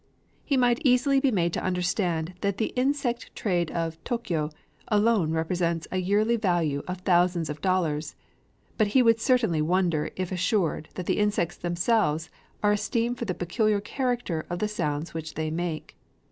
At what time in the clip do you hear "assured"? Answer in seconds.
10.31-10.89